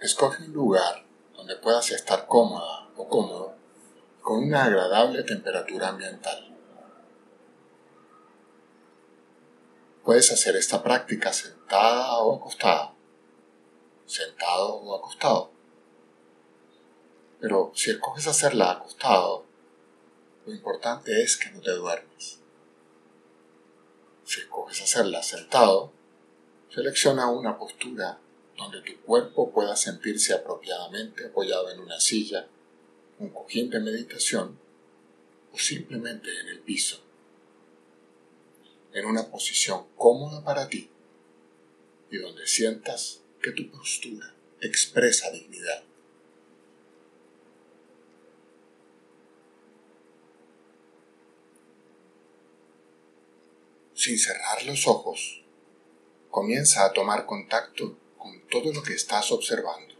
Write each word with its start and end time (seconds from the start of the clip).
Escoge 0.00 0.44
un 0.44 0.54
lugar 0.54 1.04
donde 1.34 1.56
puedas 1.56 1.90
estar 1.90 2.26
cómoda 2.26 2.88
o 2.96 3.06
cómodo 3.06 3.54
con 4.22 4.38
una 4.38 4.64
agradable 4.64 5.22
temperatura 5.24 5.88
ambiental. 5.88 6.56
Puedes 10.02 10.32
hacer 10.32 10.56
esta 10.56 10.82
práctica 10.82 11.34
sentada 11.34 12.16
o 12.20 12.36
acostada, 12.36 12.94
sentado 14.06 14.76
o 14.76 14.96
acostado. 14.96 15.50
Pero 17.38 17.70
si 17.74 17.90
escoges 17.90 18.26
hacerla 18.26 18.70
acostado, 18.70 19.44
lo 20.46 20.54
importante 20.54 21.22
es 21.22 21.36
que 21.36 21.50
no 21.50 21.60
te 21.60 21.72
duermas. 21.72 22.40
Si 24.24 24.40
escoges 24.40 24.80
hacerla 24.80 25.22
sentado, 25.22 25.92
selecciona 26.70 27.30
una 27.30 27.58
postura 27.58 28.18
donde 28.60 28.82
tu 28.82 29.00
cuerpo 29.00 29.50
pueda 29.50 29.74
sentirse 29.74 30.34
apropiadamente 30.34 31.26
apoyado 31.26 31.70
en 31.70 31.80
una 31.80 31.98
silla, 31.98 32.46
un 33.18 33.30
cojín 33.30 33.70
de 33.70 33.80
meditación 33.80 34.58
o 35.52 35.58
simplemente 35.58 36.28
en 36.40 36.48
el 36.48 36.60
piso, 36.60 37.02
en 38.92 39.06
una 39.06 39.30
posición 39.30 39.86
cómoda 39.96 40.44
para 40.44 40.68
ti 40.68 40.90
y 42.10 42.18
donde 42.18 42.46
sientas 42.46 43.22
que 43.42 43.52
tu 43.52 43.70
postura 43.70 44.34
expresa 44.60 45.30
dignidad. 45.30 45.82
Sin 53.94 54.18
cerrar 54.18 54.64
los 54.66 54.86
ojos, 54.86 55.42
comienza 56.30 56.84
a 56.84 56.92
tomar 56.92 57.24
contacto 57.24 57.96
con 58.20 58.46
todo 58.48 58.72
lo 58.72 58.82
que 58.82 58.92
estás 58.92 59.32
observando, 59.32 59.94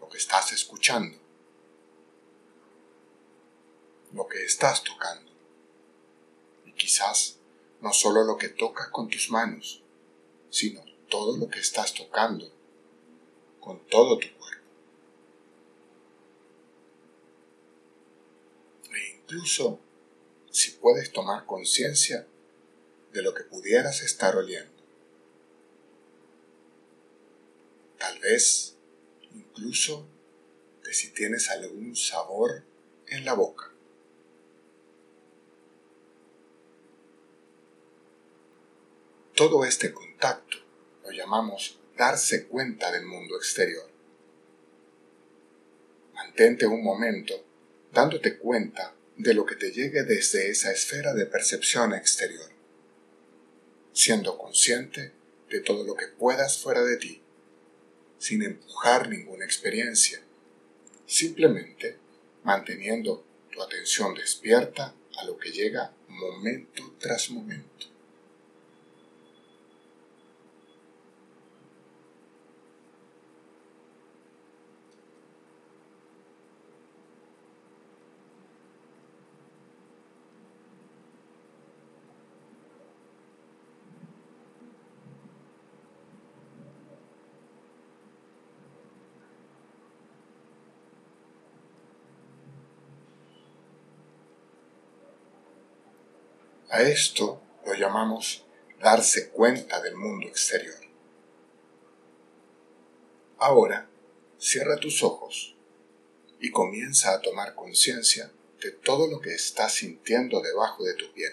lo 0.00 0.08
que 0.08 0.18
estás 0.18 0.52
escuchando, 0.52 1.16
lo 4.12 4.26
que 4.26 4.44
estás 4.44 4.82
tocando. 4.82 5.30
Y 6.64 6.72
quizás 6.72 7.38
no 7.80 7.92
solo 7.92 8.24
lo 8.24 8.36
que 8.36 8.48
tocas 8.48 8.88
con 8.88 9.08
tus 9.08 9.30
manos, 9.30 9.82
sino 10.50 10.84
todo 11.08 11.36
lo 11.36 11.48
que 11.48 11.60
estás 11.60 11.94
tocando 11.94 12.52
con 13.60 13.86
todo 13.86 14.18
tu 14.18 14.26
cuerpo. 14.36 14.66
E 18.92 19.18
incluso 19.18 19.78
si 20.50 20.72
puedes 20.72 21.12
tomar 21.12 21.46
conciencia 21.46 22.26
de 23.12 23.22
lo 23.22 23.34
que 23.34 23.44
pudieras 23.44 24.02
estar 24.02 24.34
oliendo. 24.34 24.75
Tal 28.06 28.20
vez 28.20 28.76
incluso 29.34 30.08
de 30.84 30.94
si 30.94 31.10
tienes 31.10 31.50
algún 31.50 31.96
sabor 31.96 32.62
en 33.08 33.24
la 33.24 33.34
boca. 33.34 33.72
Todo 39.34 39.64
este 39.64 39.92
contacto 39.92 40.56
lo 41.02 41.10
llamamos 41.10 41.80
darse 41.96 42.46
cuenta 42.46 42.92
del 42.92 43.06
mundo 43.06 43.36
exterior. 43.36 43.90
Mantente 46.14 46.64
un 46.64 46.84
momento 46.84 47.34
dándote 47.92 48.38
cuenta 48.38 48.94
de 49.16 49.34
lo 49.34 49.44
que 49.44 49.56
te 49.56 49.72
llegue 49.72 50.04
desde 50.04 50.48
esa 50.48 50.70
esfera 50.70 51.12
de 51.12 51.26
percepción 51.26 51.92
exterior, 51.92 52.52
siendo 53.92 54.38
consciente 54.38 55.12
de 55.50 55.60
todo 55.60 55.82
lo 55.82 55.96
que 55.96 56.06
puedas 56.06 56.58
fuera 56.58 56.84
de 56.84 56.98
ti 56.98 57.25
sin 58.18 58.42
empujar 58.42 59.08
ninguna 59.08 59.44
experiencia, 59.44 60.20
simplemente 61.06 61.96
manteniendo 62.44 63.24
tu 63.50 63.62
atención 63.62 64.14
despierta 64.14 64.94
a 65.18 65.24
lo 65.24 65.38
que 65.38 65.50
llega 65.50 65.92
momento 66.08 66.94
tras 66.98 67.30
momento. 67.30 67.86
A 96.76 96.82
esto 96.82 97.40
lo 97.64 97.72
llamamos 97.72 98.44
darse 98.78 99.30
cuenta 99.30 99.80
del 99.80 99.96
mundo 99.96 100.28
exterior. 100.28 100.78
Ahora, 103.38 103.88
cierra 104.38 104.76
tus 104.76 105.02
ojos 105.02 105.56
y 106.38 106.50
comienza 106.50 107.14
a 107.14 107.22
tomar 107.22 107.54
conciencia 107.54 108.30
de 108.60 108.72
todo 108.72 109.06
lo 109.06 109.22
que 109.22 109.32
estás 109.32 109.72
sintiendo 109.72 110.42
debajo 110.42 110.84
de 110.84 110.92
tu 110.92 111.10
piel. 111.14 111.32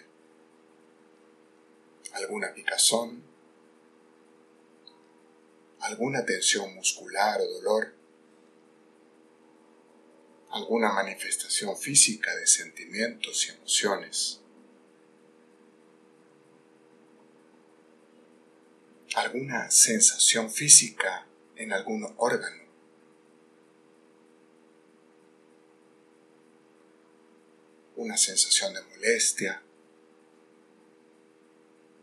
Alguna 2.13 2.53
picazón, 2.53 3.21
alguna 5.81 6.23
tensión 6.23 6.73
muscular 6.73 7.41
o 7.41 7.51
dolor, 7.55 7.93
alguna 10.51 10.93
manifestación 10.93 11.75
física 11.75 12.33
de 12.33 12.47
sentimientos 12.47 13.45
y 13.45 13.51
emociones 13.51 14.39
alguna 19.15 19.69
sensación 19.69 20.51
física 20.51 21.27
en 21.55 21.71
algún 21.71 22.13
órgano. 22.17 22.63
Una 27.95 28.17
sensación 28.17 28.73
de 28.73 28.81
molestia, 28.81 29.61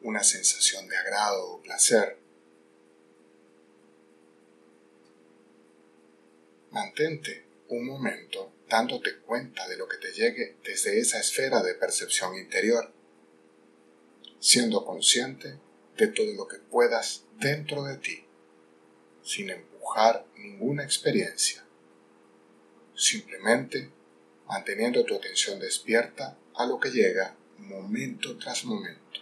una 0.02 0.22
sensación 0.22 0.88
de 0.88 0.96
agrado 0.96 1.50
o 1.50 1.62
placer. 1.62 2.16
Mantente 6.70 7.44
un 7.68 7.86
momento 7.86 8.52
dándote 8.68 9.18
cuenta 9.18 9.68
de 9.68 9.76
lo 9.76 9.88
que 9.88 9.96
te 9.96 10.12
llegue 10.12 10.56
desde 10.64 11.00
esa 11.00 11.18
esfera 11.18 11.60
de 11.62 11.74
percepción 11.74 12.36
interior, 12.36 12.92
siendo 14.38 14.84
consciente 14.84 15.58
de 16.00 16.08
todo 16.08 16.32
lo 16.32 16.48
que 16.48 16.56
puedas 16.56 17.26
dentro 17.38 17.84
de 17.84 17.98
ti, 17.98 18.24
sin 19.22 19.50
empujar 19.50 20.24
ninguna 20.34 20.82
experiencia, 20.82 21.62
simplemente 22.94 23.90
manteniendo 24.48 25.04
tu 25.04 25.14
atención 25.14 25.60
despierta 25.60 26.38
a 26.54 26.64
lo 26.64 26.80
que 26.80 26.88
llega 26.88 27.36
momento 27.58 28.38
tras 28.38 28.64
momento. 28.64 29.20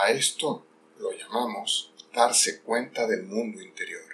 A 0.00 0.12
esto 0.12 0.64
lo 1.00 1.10
llamamos 1.10 1.92
darse 2.14 2.60
cuenta 2.60 3.08
del 3.08 3.24
mundo 3.24 3.60
interior. 3.60 4.04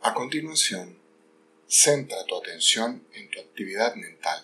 A 0.00 0.14
continuación, 0.14 0.98
centra 1.66 2.24
tu 2.24 2.36
atención 2.36 3.06
en 3.12 3.28
tu 3.28 3.40
actividad 3.40 3.94
mental, 3.94 4.42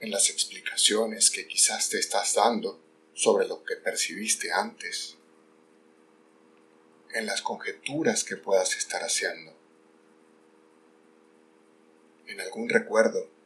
en 0.00 0.10
las 0.10 0.28
explicaciones 0.28 1.30
que 1.30 1.46
quizás 1.46 1.88
te 1.88 1.98
estás 1.98 2.34
dando 2.34 2.78
sobre 3.14 3.48
lo 3.48 3.64
que 3.64 3.76
percibiste 3.76 4.52
antes, 4.52 5.16
en 7.14 7.24
las 7.24 7.40
conjeturas 7.40 8.24
que 8.24 8.36
puedas 8.36 8.76
estar 8.76 9.02
haciendo, 9.02 9.56
en 12.26 12.42
algún 12.42 12.68
recuerdo 12.68 13.37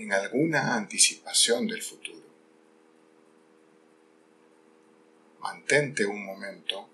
en 0.00 0.12
alguna 0.12 0.76
anticipación 0.76 1.66
del 1.66 1.82
futuro. 1.82 2.30
mantente 5.40 6.04
un 6.04 6.24
momento 6.24 6.88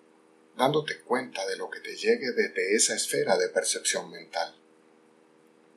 dándote 0.56 1.00
cuenta 1.00 1.46
de 1.46 1.56
lo 1.56 1.68
que 1.68 1.80
te 1.80 1.96
llegue 1.96 2.32
desde 2.32 2.74
esa 2.74 2.94
esfera 2.94 3.36
de 3.36 3.48
percepción 3.48 4.10
mental, 4.10 4.54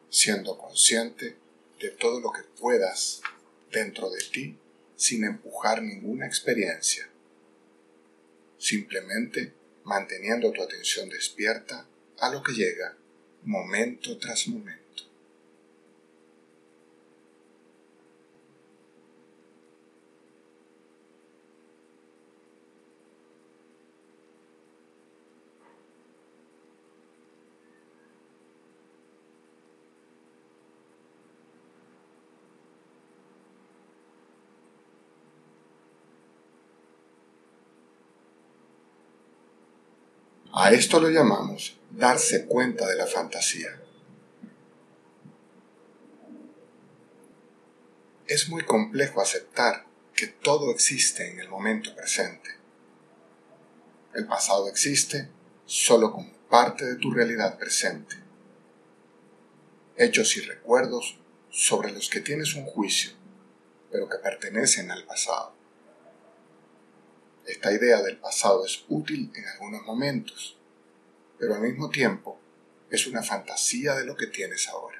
siendo 0.09 0.57
consciente 0.57 1.37
de 1.79 1.89
todo 1.91 2.19
lo 2.19 2.31
que 2.31 2.43
puedas 2.59 3.21
dentro 3.71 4.09
de 4.09 4.21
ti 4.31 4.57
sin 4.95 5.23
empujar 5.23 5.81
ninguna 5.81 6.27
experiencia, 6.27 7.09
simplemente 8.57 9.53
manteniendo 9.83 10.51
tu 10.51 10.61
atención 10.61 11.09
despierta 11.09 11.85
a 12.19 12.29
lo 12.29 12.43
que 12.43 12.53
llega 12.53 12.95
momento 13.43 14.17
tras 14.17 14.47
momento. 14.47 14.78
A 40.51 40.71
esto 40.71 40.99
lo 40.99 41.09
llamamos 41.09 41.77
darse 41.91 42.47
cuenta 42.47 42.87
de 42.87 42.95
la 42.95 43.05
fantasía. 43.05 43.79
Es 48.25 48.49
muy 48.49 48.63
complejo 48.63 49.21
aceptar 49.21 49.85
que 50.15 50.25
todo 50.25 50.71
existe 50.71 51.29
en 51.29 51.39
el 51.39 51.49
momento 51.49 51.95
presente. 51.95 52.49
El 54.15 54.25
pasado 54.25 54.67
existe 54.67 55.29
solo 55.65 56.11
como 56.11 56.33
parte 56.49 56.83
de 56.83 56.95
tu 56.95 57.11
realidad 57.11 57.59
presente. 57.59 58.15
Hechos 59.97 60.35
y 60.35 60.41
recuerdos 60.41 61.19
sobre 61.51 61.91
los 61.91 62.09
que 62.09 62.21
tienes 62.21 62.55
un 62.55 62.65
juicio, 62.65 63.11
pero 63.91 64.09
que 64.09 64.17
pertenecen 64.17 64.89
al 64.89 65.05
pasado. 65.05 65.58
Esta 67.49 67.71
idea 67.71 68.03
del 68.03 68.17
pasado 68.17 68.63
es 68.63 68.85
útil 68.89 69.31
en 69.33 69.43
algunos 69.47 69.81
momentos, 69.81 70.55
pero 71.39 71.55
al 71.55 71.61
mismo 71.61 71.89
tiempo 71.89 72.39
es 72.91 73.07
una 73.07 73.23
fantasía 73.23 73.95
de 73.95 74.05
lo 74.05 74.15
que 74.15 74.27
tienes 74.27 74.67
ahora. 74.67 74.98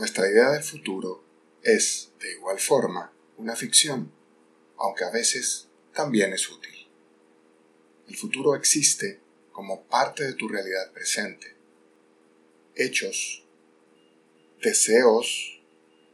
Nuestra 0.00 0.30
idea 0.30 0.52
del 0.52 0.62
futuro 0.62 1.22
es, 1.62 2.12
de 2.20 2.32
igual 2.32 2.58
forma, 2.58 3.12
una 3.36 3.54
ficción, 3.54 4.10
aunque 4.78 5.04
a 5.04 5.10
veces 5.10 5.68
también 5.92 6.32
es 6.32 6.48
útil. 6.48 6.88
El 8.08 8.16
futuro 8.16 8.54
existe 8.54 9.20
como 9.52 9.82
parte 9.82 10.24
de 10.24 10.32
tu 10.32 10.48
realidad 10.48 10.90
presente. 10.94 11.54
Hechos, 12.74 13.44
deseos, 14.62 15.60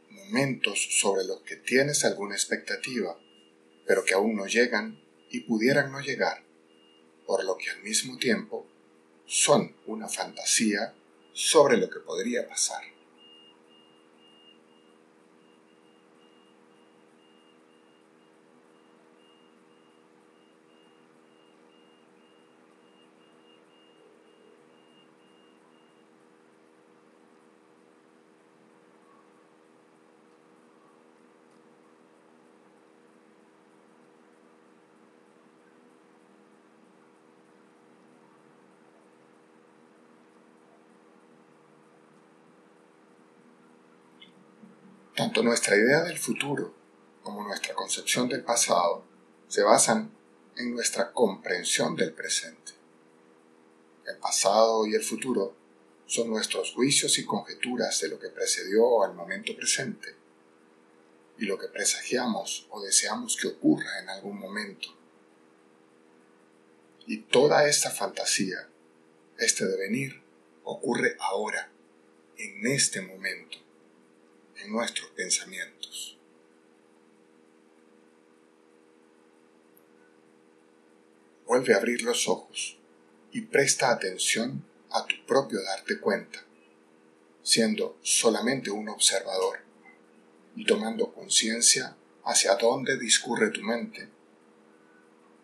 momentos 0.09 0.85
sobre 0.99 1.23
los 1.23 1.39
que 1.43 1.55
tienes 1.55 2.03
alguna 2.03 2.35
expectativa, 2.35 3.17
pero 3.85 4.03
que 4.03 4.15
aún 4.15 4.35
no 4.35 4.47
llegan 4.47 5.01
y 5.29 5.39
pudieran 5.39 5.93
no 5.93 6.01
llegar, 6.01 6.43
por 7.25 7.45
lo 7.45 7.57
que 7.57 7.69
al 7.69 7.81
mismo 7.83 8.17
tiempo 8.17 8.67
son 9.25 9.77
una 9.85 10.09
fantasía 10.09 10.93
sobre 11.31 11.77
lo 11.77 11.89
que 11.89 12.01
podría 12.01 12.45
pasar. 12.49 12.96
Nuestra 45.43 45.77
idea 45.77 46.01
del 46.01 46.17
futuro 46.17 46.73
como 47.21 47.43
nuestra 47.43 47.75
concepción 47.75 48.27
del 48.27 48.43
pasado 48.43 49.05
se 49.47 49.61
basan 49.61 50.11
en 50.55 50.73
nuestra 50.73 51.11
comprensión 51.11 51.95
del 51.95 52.11
presente. 52.11 52.71
El 54.07 54.17
pasado 54.17 54.87
y 54.87 54.95
el 54.95 55.03
futuro 55.03 55.55
son 56.07 56.29
nuestros 56.29 56.73
juicios 56.73 57.19
y 57.19 57.25
conjeturas 57.25 58.01
de 58.01 58.09
lo 58.09 58.19
que 58.19 58.29
precedió 58.29 59.03
al 59.03 59.13
momento 59.13 59.55
presente 59.55 60.15
y 61.37 61.45
lo 61.45 61.59
que 61.59 61.67
presagiamos 61.67 62.65
o 62.71 62.81
deseamos 62.81 63.37
que 63.37 63.47
ocurra 63.47 63.99
en 64.01 64.09
algún 64.09 64.39
momento. 64.39 64.89
Y 67.05 67.19
toda 67.19 67.69
esta 67.69 67.91
fantasía, 67.91 68.67
este 69.37 69.65
devenir, 69.67 70.19
ocurre 70.63 71.15
ahora, 71.19 71.71
en 72.37 72.65
este 72.65 73.01
momento 73.01 73.66
nuestros 74.67 75.09
pensamientos. 75.11 76.17
Vuelve 81.45 81.73
a 81.73 81.77
abrir 81.77 82.01
los 82.03 82.27
ojos 82.27 82.77
y 83.31 83.41
presta 83.41 83.91
atención 83.91 84.65
a 84.91 85.05
tu 85.05 85.15
propio 85.25 85.61
darte 85.63 85.99
cuenta, 85.99 86.43
siendo 87.41 87.97
solamente 88.01 88.69
un 88.69 88.89
observador 88.89 89.59
y 90.55 90.65
tomando 90.65 91.13
conciencia 91.13 91.95
hacia 92.25 92.55
dónde 92.55 92.97
discurre 92.97 93.49
tu 93.51 93.61
mente, 93.61 94.09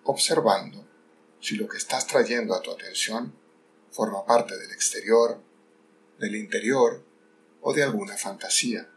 observando 0.03 0.85
si 1.39 1.55
lo 1.55 1.67
que 1.67 1.77
estás 1.77 2.07
trayendo 2.07 2.53
a 2.53 2.61
tu 2.61 2.71
atención 2.71 3.33
forma 3.91 4.25
parte 4.25 4.57
del 4.57 4.71
exterior, 4.71 5.39
del 6.19 6.35
interior 6.35 7.03
o 7.61 7.73
de 7.73 7.83
alguna 7.83 8.17
fantasía. 8.17 8.89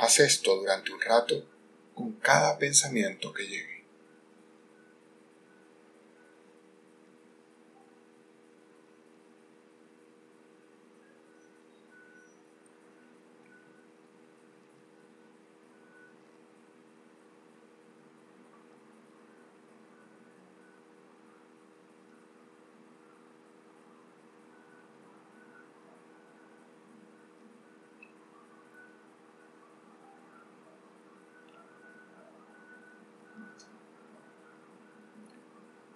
Haz 0.00 0.20
esto 0.20 0.56
durante 0.56 0.92
un 0.94 1.00
rato 1.02 1.46
con 1.94 2.12
cada 2.12 2.56
pensamiento 2.56 3.34
que 3.34 3.42
llegue. 3.46 3.79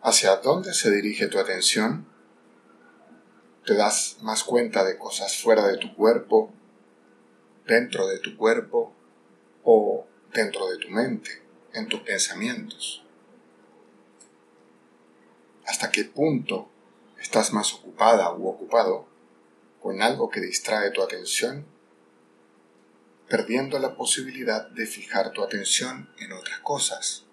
¿Hacia 0.06 0.36
dónde 0.36 0.74
se 0.74 0.90
dirige 0.90 1.28
tu 1.28 1.38
atención? 1.38 2.06
¿Te 3.64 3.74
das 3.74 4.18
más 4.20 4.44
cuenta 4.44 4.84
de 4.84 4.98
cosas 4.98 5.38
fuera 5.38 5.66
de 5.66 5.78
tu 5.78 5.94
cuerpo, 5.94 6.52
dentro 7.66 8.06
de 8.06 8.18
tu 8.18 8.36
cuerpo 8.36 8.92
o 9.62 10.06
dentro 10.34 10.68
de 10.68 10.76
tu 10.76 10.90
mente, 10.90 11.42
en 11.72 11.88
tus 11.88 12.00
pensamientos? 12.00 13.02
¿Hasta 15.66 15.90
qué 15.90 16.04
punto 16.04 16.68
estás 17.18 17.54
más 17.54 17.72
ocupada 17.72 18.30
u 18.34 18.46
ocupado 18.46 19.06
con 19.80 20.02
algo 20.02 20.28
que 20.28 20.42
distrae 20.42 20.90
tu 20.90 21.02
atención 21.02 21.64
perdiendo 23.26 23.78
la 23.78 23.96
posibilidad 23.96 24.68
de 24.68 24.84
fijar 24.84 25.30
tu 25.32 25.42
atención 25.42 26.10
en 26.18 26.32
otras 26.32 26.60
cosas. 26.60 27.24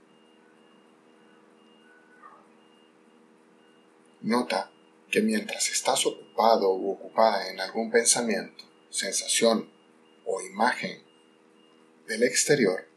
Nota 4.21 4.71
que 5.09 5.21
mientras 5.21 5.69
estás 5.69 6.05
ocupado 6.05 6.69
o 6.69 6.91
ocupada 6.91 7.49
en 7.49 7.59
algún 7.59 7.89
pensamiento, 7.89 8.63
sensación 8.89 9.71
o 10.25 10.41
imagen 10.41 11.03
del 12.07 12.23
exterior, 12.23 12.87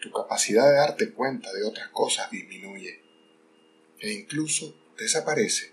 tu 0.00 0.10
capacidad 0.10 0.68
de 0.68 0.76
darte 0.76 1.12
cuenta 1.12 1.52
de 1.52 1.64
otras 1.64 1.88
cosas 1.90 2.30
disminuye 2.30 3.00
e 4.00 4.12
incluso 4.12 4.74
desaparece. 4.98 5.72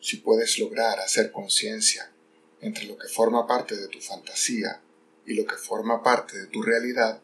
Si 0.00 0.18
puedes 0.18 0.58
lograr 0.58 0.98
hacer 1.00 1.32
conciencia 1.32 2.12
entre 2.60 2.84
lo 2.84 2.98
que 2.98 3.08
forma 3.08 3.46
parte 3.46 3.76
de 3.76 3.88
tu 3.88 4.00
fantasía 4.00 4.82
y 5.26 5.34
lo 5.34 5.46
que 5.46 5.56
forma 5.56 6.02
parte 6.02 6.38
de 6.38 6.46
tu 6.46 6.62
realidad, 6.62 7.22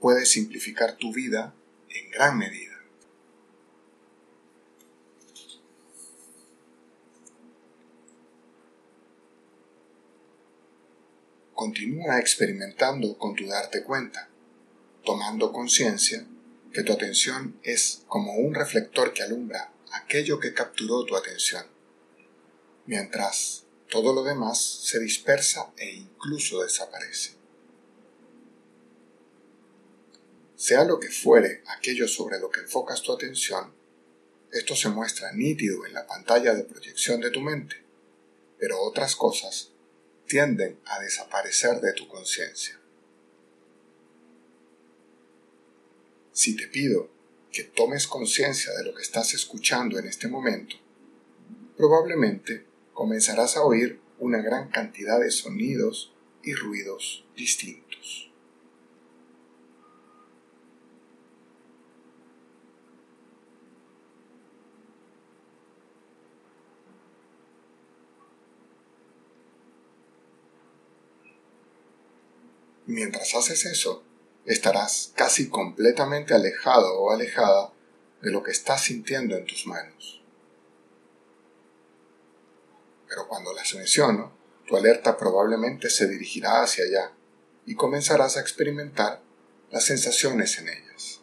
puedes 0.00 0.30
simplificar 0.30 0.96
tu 0.96 1.12
vida 1.12 1.54
en 1.88 2.10
gran 2.10 2.38
medida. 2.38 2.75
Continúa 11.66 12.20
experimentando 12.20 13.18
con 13.18 13.34
tu 13.34 13.44
darte 13.44 13.82
cuenta, 13.82 14.30
tomando 15.04 15.50
conciencia 15.50 16.24
que 16.72 16.84
tu 16.84 16.92
atención 16.92 17.58
es 17.64 18.04
como 18.06 18.34
un 18.34 18.54
reflector 18.54 19.12
que 19.12 19.24
alumbra 19.24 19.72
aquello 19.90 20.38
que 20.38 20.54
capturó 20.54 21.04
tu 21.04 21.16
atención, 21.16 21.66
mientras 22.84 23.64
todo 23.90 24.14
lo 24.14 24.22
demás 24.22 24.62
se 24.62 25.00
dispersa 25.00 25.72
e 25.76 25.90
incluso 25.90 26.62
desaparece. 26.62 27.34
Sea 30.54 30.84
lo 30.84 31.00
que 31.00 31.10
fuere 31.10 31.64
aquello 31.66 32.06
sobre 32.06 32.38
lo 32.38 32.48
que 32.48 32.60
enfocas 32.60 33.02
tu 33.02 33.12
atención, 33.12 33.74
esto 34.52 34.76
se 34.76 34.88
muestra 34.88 35.32
nítido 35.32 35.84
en 35.84 35.94
la 35.94 36.06
pantalla 36.06 36.54
de 36.54 36.62
proyección 36.62 37.20
de 37.20 37.32
tu 37.32 37.40
mente, 37.40 37.84
pero 38.56 38.80
otras 38.80 39.16
cosas 39.16 39.72
tienden 40.26 40.78
a 40.86 41.00
desaparecer 41.00 41.80
de 41.80 41.92
tu 41.92 42.08
conciencia. 42.08 42.78
Si 46.32 46.56
te 46.56 46.66
pido 46.68 47.08
que 47.50 47.64
tomes 47.64 48.06
conciencia 48.06 48.72
de 48.74 48.84
lo 48.84 48.94
que 48.94 49.02
estás 49.02 49.32
escuchando 49.34 49.98
en 49.98 50.06
este 50.06 50.28
momento, 50.28 50.76
probablemente 51.76 52.66
comenzarás 52.92 53.56
a 53.56 53.62
oír 53.62 54.00
una 54.18 54.42
gran 54.42 54.68
cantidad 54.68 55.20
de 55.20 55.30
sonidos 55.30 56.12
y 56.42 56.54
ruidos 56.54 57.24
distintos. 57.36 58.25
Mientras 72.86 73.34
haces 73.34 73.66
eso, 73.66 74.04
estarás 74.44 75.12
casi 75.16 75.48
completamente 75.48 76.34
alejado 76.34 77.00
o 77.00 77.10
alejada 77.10 77.72
de 78.22 78.30
lo 78.30 78.42
que 78.42 78.52
estás 78.52 78.82
sintiendo 78.82 79.36
en 79.36 79.44
tus 79.44 79.66
manos. 79.66 80.22
Pero 83.08 83.26
cuando 83.28 83.52
las 83.52 83.74
menciono, 83.74 84.32
tu 84.66 84.76
alerta 84.76 85.16
probablemente 85.16 85.90
se 85.90 86.08
dirigirá 86.08 86.62
hacia 86.62 86.84
allá 86.84 87.12
y 87.64 87.74
comenzarás 87.74 88.36
a 88.36 88.40
experimentar 88.40 89.20
las 89.70 89.84
sensaciones 89.84 90.58
en 90.58 90.68
ellas. 90.68 91.15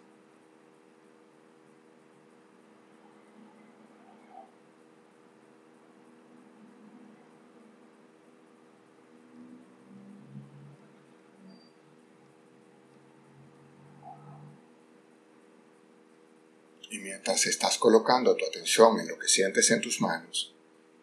Y 16.94 17.00
mientras 17.00 17.48
estás 17.48 17.80
colocando 17.80 18.36
tu 18.36 18.46
atención 18.46 19.00
en 19.00 19.08
lo 19.08 19.18
que 19.18 19.28
sientes 19.28 19.72
en 19.72 19.82
tus 19.82 20.00
manos, 20.00 20.54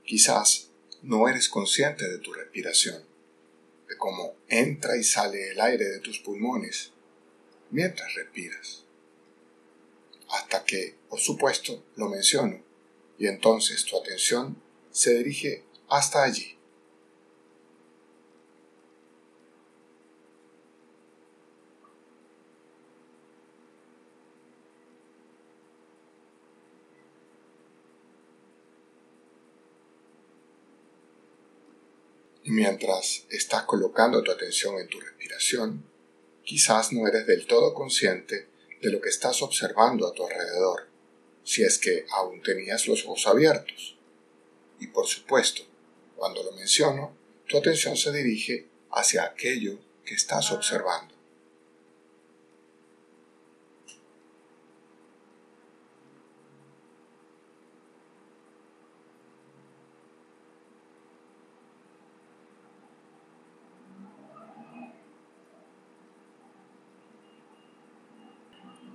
quizás 0.05 0.69
no 1.03 1.29
eres 1.29 1.49
consciente 1.49 2.09
de 2.09 2.19
tu 2.19 2.33
respiración, 2.33 3.05
de 3.89 3.97
cómo 3.97 4.37
entra 4.47 4.97
y 4.97 5.03
sale 5.03 5.51
el 5.51 5.61
aire 5.61 5.87
de 5.87 5.99
tus 5.99 6.21
pulmones 6.21 6.93
mientras 7.71 8.15
respiras. 8.15 8.85
Hasta 10.29 10.65
que, 10.65 10.95
por 11.09 11.19
supuesto, 11.19 11.85
lo 11.97 12.09
menciono, 12.09 12.63
y 13.19 13.27
entonces 13.27 13.85
tu 13.85 13.99
atención 13.99 14.63
se 14.93 15.15
dirige 15.15 15.65
hasta 15.89 16.23
allí. 16.23 16.57
Mientras 32.51 33.25
estás 33.31 33.63
colocando 33.63 34.23
tu 34.23 34.31
atención 34.31 34.79
en 34.79 34.89
tu 34.89 35.01
respiración, 35.01 35.85
quizás 36.45 36.93
no 36.93 37.07
eres 37.07 37.27
del 37.27 37.47
todo 37.47 37.75
consciente 37.75 38.49
de 38.81 38.91
lo 38.91 39.01
que 39.01 39.09
estás 39.09 39.43
observando 39.43 40.07
a 40.07 40.13
tu 40.13 40.25
alrededor, 40.25 40.89
si 41.45 41.63
es 41.63 41.79
que 41.79 42.07
aún 42.11 42.43
tenías 42.43 42.87
los 42.87 43.05
ojos 43.05 43.27
abiertos. 43.27 43.97
Y 44.79 44.89
por 44.89 45.07
supuesto, 45.07 45.63
cuando 46.17 46.43
lo 46.43 46.53
menciono, 46.53 47.17
tu 47.47 47.59
atención 47.59 47.97
se 47.97 48.13
dirige 48.13 48.69
hacia 48.91 49.25
aquello 49.25 49.79
que 50.05 50.15
estás 50.15 50.51
observando. 50.53 51.10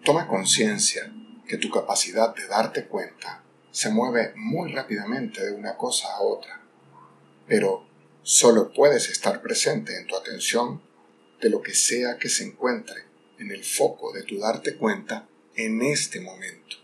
Toma 0.06 0.28
conciencia 0.28 1.12
que 1.48 1.58
tu 1.58 1.72
capacidad 1.72 2.36
de 2.36 2.46
darte 2.46 2.86
cuenta 2.86 3.44
se 3.72 3.90
mueve 3.90 4.34
muy 4.36 4.72
rápidamente 4.72 5.44
de 5.44 5.52
una 5.52 5.78
cosa 5.78 6.14
a 6.14 6.22
otra, 6.22 6.62
pero 7.48 7.88
solo 8.22 8.72
puedes 8.72 9.10
estar 9.10 9.42
presente 9.42 9.98
en 9.98 10.06
tu 10.06 10.16
atención 10.16 10.80
de 11.42 11.50
lo 11.50 11.64
que 11.64 11.74
sea 11.74 12.20
que 12.20 12.30
se 12.30 12.44
encuentre 12.44 13.04
en 13.40 13.50
el 13.50 13.64
foco 13.64 14.14
de 14.14 14.22
tu 14.22 14.38
darte 14.38 14.78
cuenta 14.78 15.28
en 15.56 15.82
este 15.82 16.22
momento. 16.22 16.78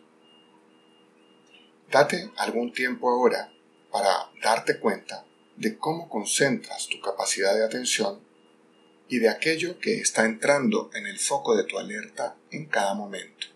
Date 1.91 2.31
algún 2.37 2.73
tiempo 2.73 3.07
ahora 3.07 3.53
para 3.91 4.31
darte 4.41 4.79
cuenta 4.79 5.27
de 5.57 5.77
cómo 5.77 6.09
concentras 6.09 6.87
tu 6.87 6.99
capacidad 6.99 7.53
de 7.53 7.65
atención 7.65 8.30
y 9.11 9.19
de 9.19 9.27
aquello 9.27 9.77
que 9.77 9.99
está 9.99 10.23
entrando 10.23 10.89
en 10.93 11.05
el 11.05 11.19
foco 11.19 11.53
de 11.53 11.65
tu 11.65 11.77
alerta 11.77 12.37
en 12.49 12.67
cada 12.67 12.93
momento. 12.93 13.47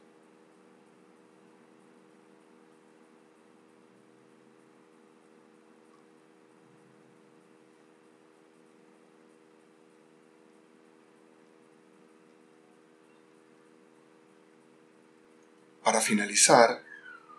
Para 15.82 16.02
finalizar, 16.02 16.84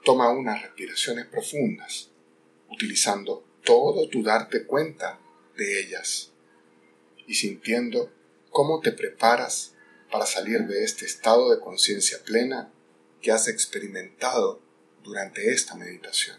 toma 0.03 0.31
unas 0.31 0.63
respiraciones 0.63 1.27
profundas, 1.27 2.09
utilizando 2.71 3.45
todo 3.63 4.09
tu 4.09 4.23
darte 4.23 4.65
cuenta 4.65 5.19
de 5.55 5.81
ellas 5.81 6.33
y 7.27 7.35
sintiendo 7.35 8.13
cómo 8.51 8.81
te 8.81 8.93
preparas 8.93 9.75
para 10.11 10.27
salir 10.27 10.67
de 10.67 10.85
este 10.85 11.05
estado 11.05 11.51
de 11.51 11.61
conciencia 11.61 12.19
plena 12.25 12.71
que 13.21 13.33
has 13.33 13.49
experimentado 13.49 14.63
durante 15.03 15.53
esta 15.53 15.75
meditación. 15.75 16.39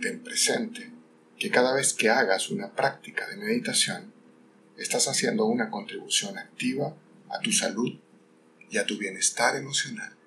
Ten 0.00 0.22
presente 0.22 0.92
que 1.38 1.50
cada 1.50 1.74
vez 1.74 1.92
que 1.92 2.10
hagas 2.10 2.50
una 2.50 2.74
práctica 2.74 3.26
de 3.28 3.36
meditación, 3.36 4.12
estás 4.76 5.08
haciendo 5.08 5.46
una 5.46 5.70
contribución 5.70 6.38
activa 6.38 6.94
a 7.28 7.40
tu 7.40 7.52
salud 7.52 7.98
y 8.70 8.78
a 8.78 8.86
tu 8.86 8.96
bienestar 8.98 9.56
emocional. 9.56 10.17